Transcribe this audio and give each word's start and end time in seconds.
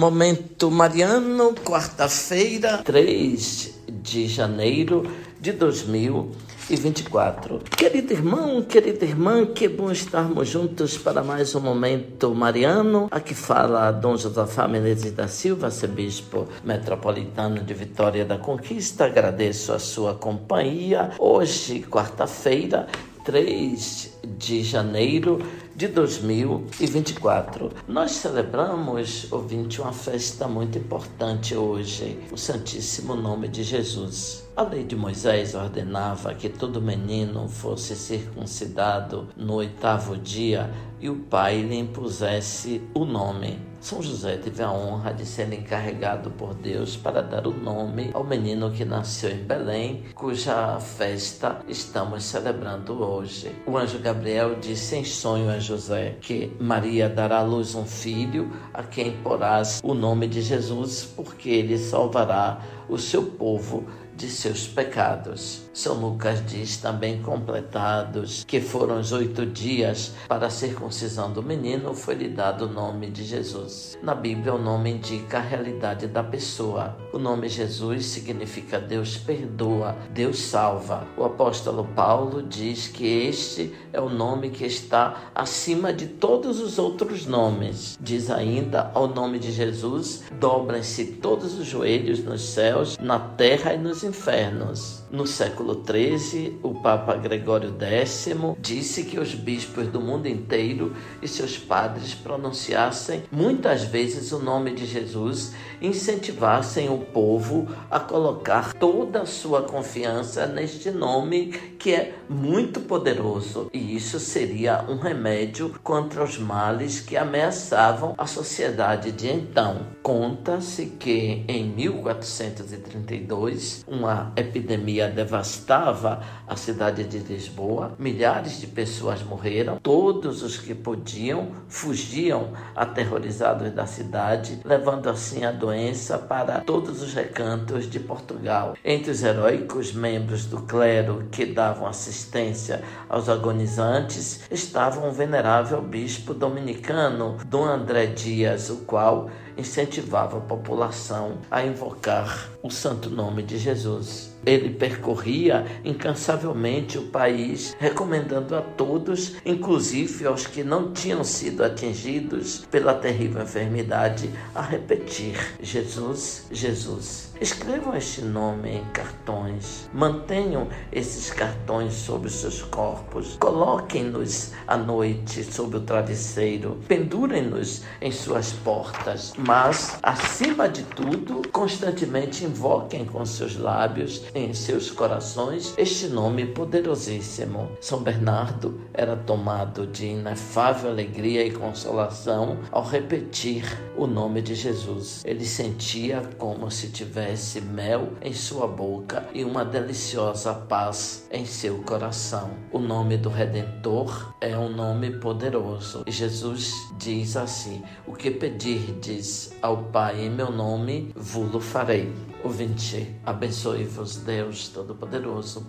Momento 0.00 0.70
Mariano, 0.70 1.54
quarta-feira, 1.62 2.78
3 2.78 3.80
de 4.02 4.26
janeiro 4.26 5.02
de 5.38 5.52
2024. 5.52 7.58
Querido 7.76 8.14
irmão, 8.14 8.62
querida 8.62 9.04
irmã, 9.04 9.44
que 9.44 9.68
bom 9.68 9.92
estarmos 9.92 10.48
juntos 10.48 10.96
para 10.96 11.22
mais 11.22 11.54
um 11.54 11.60
Momento 11.60 12.34
Mariano. 12.34 13.08
Aqui 13.10 13.34
fala 13.34 13.90
Dom 13.90 14.16
Josafá 14.16 14.66
Menezes 14.66 15.12
da 15.12 15.28
Silva, 15.28 15.66
arcebispo 15.66 16.48
metropolitano 16.64 17.62
de 17.62 17.74
Vitória 17.74 18.24
da 18.24 18.38
Conquista. 18.38 19.04
Agradeço 19.04 19.70
a 19.70 19.78
sua 19.78 20.14
companhia. 20.14 21.10
Hoje, 21.18 21.82
quarta-feira, 21.82 22.86
3 23.24 24.18
de 24.38 24.62
janeiro 24.62 25.38
de 25.74 25.88
2024. 25.88 27.70
Nós 27.88 28.12
celebramos, 28.12 29.30
ouvinte, 29.32 29.80
uma 29.80 29.92
festa 29.92 30.46
muito 30.46 30.78
importante 30.78 31.54
hoje, 31.54 32.18
o 32.30 32.36
Santíssimo 32.36 33.14
Nome 33.14 33.48
de 33.48 33.62
Jesus. 33.62 34.44
A 34.56 34.62
lei 34.62 34.84
de 34.84 34.96
Moisés 34.96 35.54
ordenava 35.54 36.34
que 36.34 36.48
todo 36.48 36.82
menino 36.82 37.48
fosse 37.48 37.94
circuncidado 37.96 39.28
no 39.36 39.54
oitavo 39.54 40.16
dia 40.16 40.70
e 41.00 41.08
o 41.08 41.16
pai 41.16 41.62
lhe 41.62 41.78
impusesse 41.78 42.82
o 42.94 43.04
nome. 43.04 43.69
São 43.80 44.02
José 44.02 44.36
teve 44.36 44.62
a 44.62 44.70
honra 44.70 45.10
de 45.14 45.24
ser 45.24 45.50
encarregado 45.54 46.30
por 46.32 46.52
Deus 46.52 46.98
para 46.98 47.22
dar 47.22 47.46
o 47.46 47.52
nome 47.52 48.10
ao 48.12 48.22
menino 48.22 48.70
que 48.70 48.84
nasceu 48.84 49.30
em 49.30 49.42
Belém, 49.42 50.04
cuja 50.14 50.78
festa 50.78 51.60
estamos 51.66 52.24
celebrando 52.24 53.02
hoje. 53.02 53.50
O 53.66 53.78
anjo 53.78 53.98
Gabriel 53.98 54.56
disse 54.56 54.96
em 54.96 55.04
sonho 55.04 55.48
a 55.48 55.58
José 55.58 56.18
que 56.20 56.54
Maria 56.60 57.08
dará 57.08 57.38
à 57.38 57.42
luz 57.42 57.74
um 57.74 57.86
filho 57.86 58.52
a 58.74 58.82
quem 58.82 59.12
porás 59.22 59.80
o 59.82 59.94
nome 59.94 60.28
de 60.28 60.42
Jesus, 60.42 61.04
porque 61.16 61.48
ele 61.48 61.78
salvará 61.78 62.60
o 62.86 62.98
seu 62.98 63.24
povo 63.24 63.86
de 64.14 64.28
seus 64.28 64.66
pecados. 64.66 65.69
São 65.72 65.94
Lucas 65.94 66.44
diz 66.46 66.78
também 66.78 67.22
completados 67.22 68.42
que 68.44 68.60
foram 68.60 68.98
os 68.98 69.12
oito 69.12 69.46
dias 69.46 70.12
para 70.26 70.48
a 70.48 70.50
circuncisão 70.50 71.32
do 71.32 71.44
menino, 71.44 71.94
foi-lhe 71.94 72.28
dado 72.28 72.66
o 72.66 72.72
nome 72.72 73.08
de 73.08 73.22
Jesus. 73.22 73.96
Na 74.02 74.12
Bíblia, 74.12 74.54
o 74.54 74.58
nome 74.58 74.90
indica 74.90 75.38
a 75.38 75.40
realidade 75.40 76.08
da 76.08 76.24
pessoa. 76.24 76.96
O 77.12 77.18
nome 77.18 77.48
Jesus 77.48 78.06
significa 78.06 78.80
Deus 78.80 79.16
perdoa, 79.16 79.96
Deus 80.12 80.40
salva. 80.40 81.06
O 81.16 81.24
apóstolo 81.24 81.84
Paulo 81.94 82.42
diz 82.42 82.88
que 82.88 83.06
este 83.06 83.72
é 83.92 84.00
o 84.00 84.08
nome 84.08 84.50
que 84.50 84.66
está 84.66 85.30
acima 85.32 85.92
de 85.92 86.06
todos 86.08 86.60
os 86.60 86.80
outros 86.80 87.26
nomes. 87.26 87.96
Diz 88.00 88.28
ainda: 88.28 88.90
ao 88.92 89.06
nome 89.06 89.38
de 89.38 89.52
Jesus 89.52 90.24
dobrem-se 90.32 91.04
todos 91.04 91.56
os 91.56 91.66
joelhos 91.66 92.24
nos 92.24 92.42
céus, 92.42 92.98
na 92.98 93.20
terra 93.20 93.74
e 93.74 93.78
nos 93.78 94.02
infernos. 94.02 95.00
No 95.10 95.26
século 95.26 95.59
XIII, 95.64 96.58
o 96.62 96.74
Papa 96.74 97.16
Gregório 97.16 97.74
X 97.78 98.28
disse 98.58 99.04
que 99.04 99.18
os 99.18 99.34
bispos 99.34 99.86
do 99.88 100.00
mundo 100.00 100.26
inteiro 100.26 100.94
e 101.22 101.28
seus 101.28 101.56
padres 101.56 102.14
pronunciassem 102.14 103.22
muitas 103.30 103.84
vezes 103.84 104.32
o 104.32 104.38
nome 104.38 104.72
de 104.72 104.86
Jesus 104.86 105.54
incentivassem 105.80 106.88
o 106.88 106.98
povo 106.98 107.68
a 107.90 107.98
colocar 107.98 108.74
toda 108.74 109.22
a 109.22 109.26
sua 109.26 109.62
confiança 109.62 110.46
neste 110.46 110.90
nome 110.90 111.52
que 111.78 111.94
é 111.94 112.14
muito 112.28 112.80
poderoso. 112.80 113.70
E 113.72 113.96
isso 113.96 114.20
seria 114.20 114.84
um 114.88 114.98
remédio 114.98 115.74
contra 115.82 116.22
os 116.22 116.38
males 116.38 117.00
que 117.00 117.16
ameaçavam 117.16 118.14
a 118.18 118.26
sociedade 118.26 119.12
de 119.12 119.28
então. 119.28 119.86
Conta-se 120.02 120.86
que 120.98 121.42
em 121.48 121.70
1432, 121.70 123.82
uma 123.86 124.32
epidemia 124.36 125.08
devastava 125.50 126.20
a 126.46 126.56
cidade 126.56 127.04
de 127.04 127.18
Lisboa, 127.18 127.92
milhares 127.98 128.60
de 128.60 128.66
pessoas 128.66 129.22
morreram, 129.22 129.78
todos 129.82 130.42
os 130.42 130.56
que 130.56 130.74
podiam 130.74 131.50
fugiam 131.68 132.52
aterrorizados 132.74 133.70
da 133.72 133.86
cidade, 133.86 134.60
levando 134.64 135.08
assim 135.08 135.44
a 135.44 135.52
doença 135.52 136.18
para 136.18 136.60
todos 136.60 137.02
os 137.02 137.14
recantos 137.14 137.88
de 137.88 137.98
Portugal. 138.00 138.74
Entre 138.84 139.10
os 139.10 139.22
heróicos 139.22 139.92
membros 139.92 140.46
do 140.46 140.62
clero 140.62 141.28
que 141.30 141.46
davam 141.46 141.86
assistência 141.86 142.82
aos 143.08 143.28
agonizantes 143.28 144.42
estava 144.50 145.06
um 145.06 145.12
venerável 145.12 145.80
bispo 145.82 146.34
dominicano, 146.34 147.38
Dom 147.46 147.64
André 147.64 148.06
Dias, 148.06 148.70
o 148.70 148.78
qual 148.78 149.30
incentivava 149.56 150.38
a 150.38 150.40
população 150.40 151.38
a 151.50 151.64
invocar 151.64 152.48
o 152.62 152.70
santo 152.70 153.10
nome 153.10 153.42
de 153.42 153.58
Jesus. 153.58 154.30
Ele 154.44 154.70
percorria 154.70 155.39
incansavelmente 155.84 156.98
o 156.98 157.02
país, 157.08 157.76
recomendando 157.78 158.54
a 158.54 158.60
todos, 158.60 159.36
inclusive 159.44 160.26
aos 160.26 160.46
que 160.46 160.62
não 160.62 160.92
tinham 160.92 161.24
sido 161.24 161.64
atingidos 161.64 162.66
pela 162.70 162.94
terrível 162.94 163.42
enfermidade, 163.42 164.30
a 164.54 164.62
repetir: 164.62 165.36
Jesus, 165.62 166.46
Jesus. 166.50 167.30
Escrevam 167.40 167.96
este 167.96 168.20
nome 168.20 168.68
em 168.68 168.84
cartões, 168.92 169.88
mantenham 169.94 170.68
esses 170.92 171.30
cartões 171.30 171.94
sobre 171.94 172.28
seus 172.28 172.60
corpos, 172.60 173.38
coloquem-nos 173.40 174.52
à 174.68 174.76
noite 174.76 175.42
sob 175.42 175.78
o 175.78 175.80
travesseiro, 175.80 176.78
pendurem-nos 176.86 177.82
em 177.98 178.12
suas 178.12 178.52
portas, 178.52 179.32
mas, 179.38 179.98
acima 180.02 180.68
de 180.68 180.82
tudo, 180.82 181.40
constantemente 181.50 182.44
invoquem 182.44 183.06
com 183.06 183.24
seus 183.24 183.56
lábios, 183.56 184.22
em 184.34 184.52
seus 184.52 184.90
corações, 184.90 185.29
este 185.76 186.08
nome 186.08 186.44
poderosíssimo. 186.46 187.70
São 187.80 188.02
Bernardo 188.02 188.80
era 188.92 189.14
tomado 189.14 189.86
de 189.86 190.06
inefável 190.06 190.90
alegria 190.90 191.44
e 191.44 191.52
consolação 191.52 192.58
ao 192.72 192.82
repetir 192.82 193.64
o 193.96 194.06
nome 194.06 194.42
de 194.42 194.56
Jesus. 194.56 195.22
Ele 195.24 195.44
sentia 195.44 196.22
como 196.36 196.70
se 196.70 196.88
tivesse 196.88 197.60
mel 197.60 198.14
em 198.20 198.32
sua 198.32 198.66
boca 198.66 199.24
e 199.32 199.44
uma 199.44 199.64
deliciosa 199.64 200.52
paz 200.52 201.28
em 201.30 201.44
seu 201.46 201.78
coração. 201.82 202.50
O 202.72 202.80
nome 202.80 203.16
do 203.16 203.28
Redentor 203.28 204.34
é 204.40 204.58
um 204.58 204.68
nome 204.68 205.10
poderoso. 205.10 206.02
E 206.06 206.10
Jesus 206.10 206.72
diz 206.98 207.36
assim: 207.36 207.82
O 208.06 208.14
que 208.14 208.30
pedirdes 208.30 209.52
ao 209.62 209.84
Pai 209.84 210.22
em 210.22 210.30
meu 210.30 210.50
nome, 210.50 211.12
vulo 211.14 211.60
farei. 211.60 212.12
Ouvinte, 212.42 213.14
abençoe-vos 213.26 214.16
Deus 214.16 214.68
Todo-Poderoso, 214.68 215.19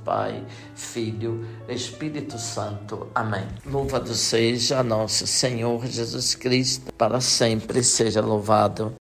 Pai, 0.03 0.43
Filho, 0.75 1.45
Espírito 1.67 2.37
Santo. 2.37 3.07
Amém. 3.13 3.45
Louvado 3.65 4.13
seja 4.13 4.83
nosso 4.83 5.25
Senhor 5.27 5.85
Jesus 5.85 6.35
Cristo, 6.35 6.93
para 6.93 7.19
sempre 7.21 7.83
seja 7.83 8.21
louvado. 8.21 8.93